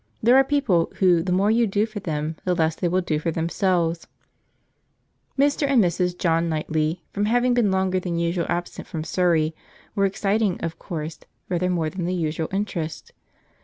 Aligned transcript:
There 0.23 0.35
are 0.35 0.43
people, 0.43 0.91
who 0.95 1.21
the 1.21 1.31
more 1.31 1.51
you 1.51 1.67
do 1.67 1.85
for 1.85 1.99
them, 1.99 2.35
the 2.43 2.55
less 2.55 2.73
they 2.73 2.87
will 2.87 3.01
do 3.01 3.19
for 3.19 3.29
themselves. 3.29 4.07
Mr. 5.37 5.67
and 5.67 5.79
Mrs. 5.79 6.17
John 6.17 6.49
Knightley, 6.49 7.03
from 7.13 7.25
having 7.25 7.53
been 7.53 7.69
longer 7.69 7.99
than 7.99 8.17
usual 8.17 8.47
absent 8.49 8.87
from 8.87 9.03
Surry, 9.03 9.53
were 9.93 10.05
exciting 10.05 10.59
of 10.61 10.79
course 10.79 11.19
rather 11.49 11.69
more 11.69 11.91
than 11.91 12.05
the 12.05 12.15
usual 12.15 12.49
interest. 12.51 13.13